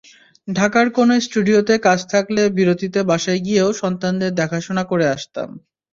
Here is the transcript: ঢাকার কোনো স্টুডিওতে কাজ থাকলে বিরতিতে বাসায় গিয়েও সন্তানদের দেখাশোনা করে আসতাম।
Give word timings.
ঢাকার 0.47 0.87
কোনো 0.97 1.13
স্টুডিওতে 1.25 1.75
কাজ 1.83 1.99
থাকলে 2.13 2.41
বিরতিতে 2.57 2.99
বাসায় 3.09 3.41
গিয়েও 3.45 3.69
সন্তানদের 3.81 4.31
দেখাশোনা 4.33 4.83
করে 4.91 5.05
আসতাম। 5.15 5.49